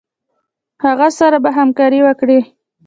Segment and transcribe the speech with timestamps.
[0.83, 2.39] هغه سره به همکاري وکړي.